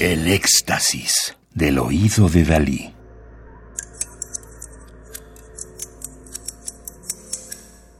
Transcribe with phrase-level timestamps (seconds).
[0.00, 2.92] El éxtasis del oído de Dalí.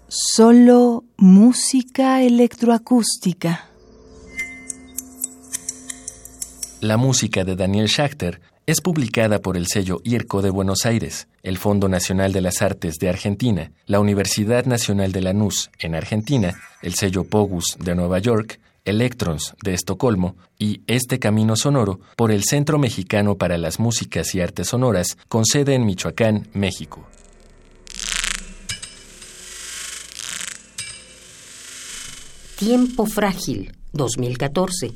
[0.09, 3.71] Solo música electroacústica.
[6.81, 11.59] La música de Daniel Schachter es publicada por el sello IRCO de Buenos Aires, el
[11.59, 16.95] Fondo Nacional de las Artes de Argentina, la Universidad Nacional de Lanús en Argentina, el
[16.95, 22.79] sello Pogus de Nueva York, Electrons de Estocolmo y Este Camino Sonoro por el Centro
[22.79, 27.07] Mexicano para las Músicas y Artes Sonoras con sede en Michoacán, México.
[32.59, 34.93] Tiempo Frágil, 2014.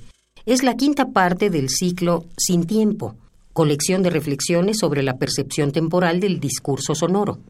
[0.46, 3.16] Es la quinta parte del ciclo Sin Tiempo,
[3.52, 7.40] colección de reflexiones sobre la percepción temporal del discurso sonoro.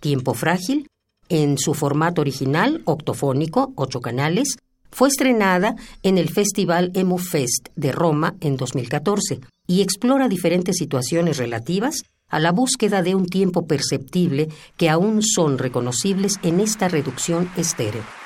[0.00, 0.88] Tiempo Frágil,
[1.28, 4.56] en su formato original, octofónico, ocho canales,
[4.92, 11.38] fue estrenada en el Festival Emu Fest de Roma en 2014 y explora diferentes situaciones
[11.38, 17.50] relativas a la búsqueda de un tiempo perceptible que aún son reconocibles en esta reducción
[17.56, 18.21] estéreo.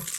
[0.10, 0.15] you.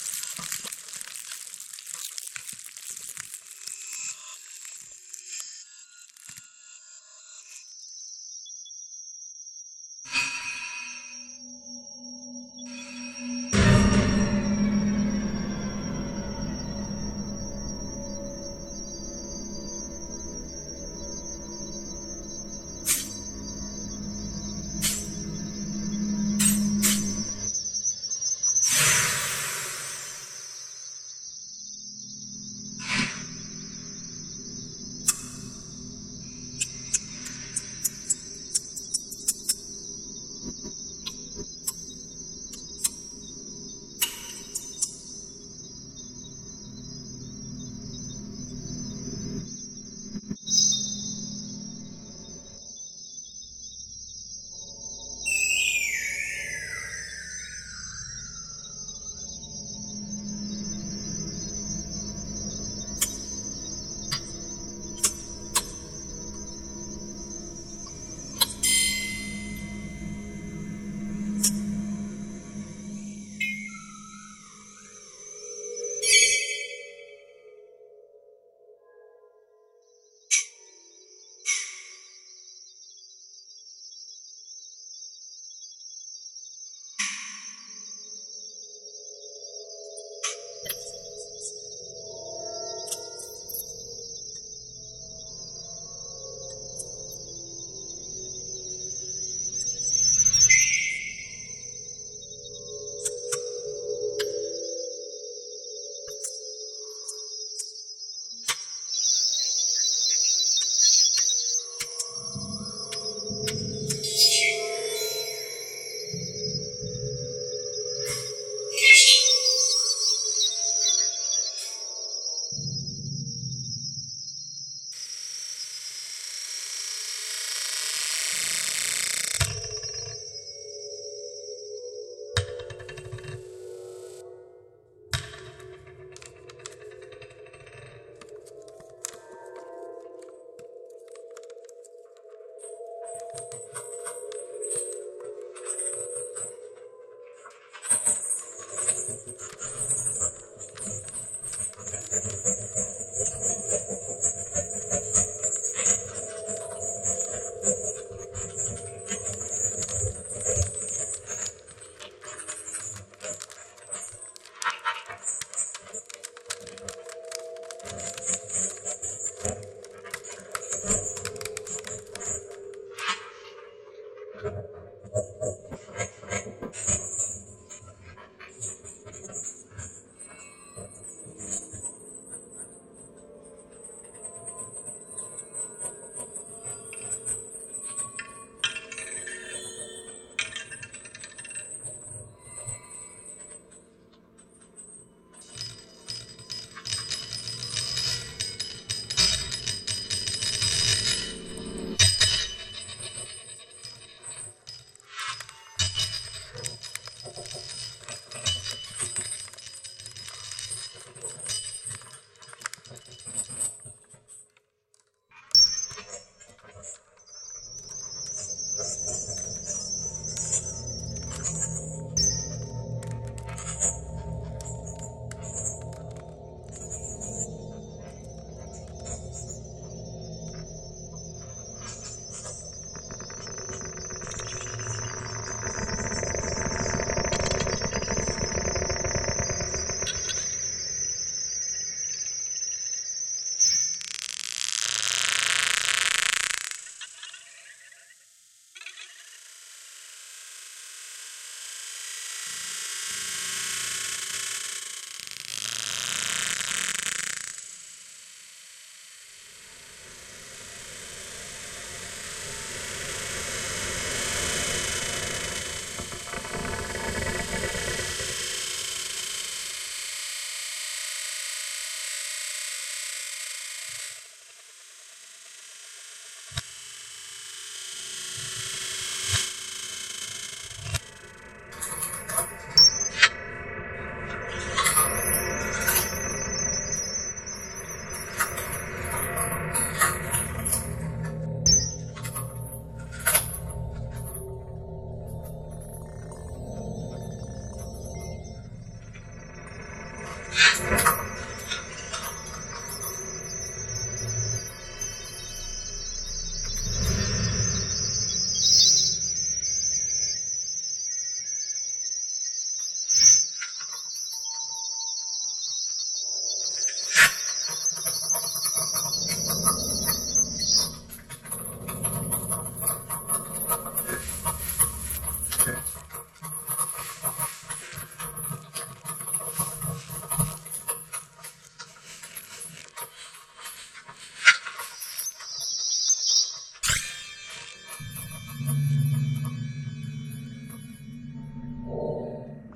[300.56, 300.80] Yeah.